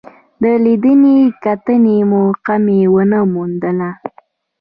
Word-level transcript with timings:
د 0.41 0.43
لیدنې 0.63 1.17
کتنې 1.45 1.97
موقع 2.11 2.55
مې 2.65 2.79
ونه 2.93 3.19
موندله. 3.33 3.89